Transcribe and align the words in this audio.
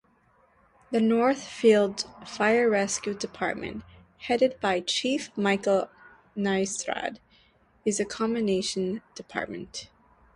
The 0.89 0.99
Northfield 0.99 2.05
Fire-Rescue 2.25 3.13
Department, 3.13 3.83
headed 4.17 4.59
by 4.59 4.79
Chief 4.79 5.29
Michael 5.37 5.91
Nystrand, 6.35 7.17
is 7.85 7.99
a 7.99 8.05
combination 8.05 9.03
department. 9.13 9.91